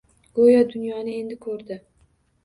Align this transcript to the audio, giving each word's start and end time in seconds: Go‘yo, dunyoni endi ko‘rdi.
Go‘yo, 0.37 0.61
dunyoni 0.69 1.13
endi 1.17 1.37
ko‘rdi. 1.43 1.77